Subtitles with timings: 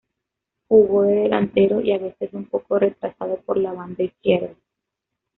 [0.67, 4.55] Jugó de delantero y a veces un poco retrasado por la banda izquierda.